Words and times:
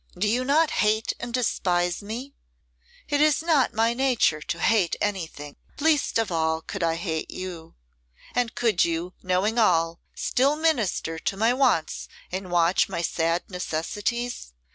Do 0.17 0.27
you 0.27 0.43
not 0.43 0.71
hate 0.81 1.13
and 1.19 1.31
despise 1.31 2.01
me?' 2.01 2.33
'It 3.07 3.21
is 3.21 3.43
not 3.43 3.75
my 3.75 3.93
nature 3.93 4.41
to 4.41 4.59
hate 4.59 4.95
anything; 4.99 5.57
least 5.79 6.17
of 6.17 6.31
all 6.31 6.63
could 6.63 6.81
I 6.81 6.95
hate 6.95 7.29
you.' 7.29 7.75
'And 8.33 8.55
could 8.55 8.83
you, 8.83 9.13
knowing 9.21 9.59
all, 9.59 9.99
still 10.15 10.55
minister 10.55 11.19
to 11.19 11.37
my 11.37 11.53
wants 11.53 12.07
and 12.31 12.49
watch 12.49 12.89
my 12.89 13.03
sad 13.03 13.43
necessities? 13.47 14.53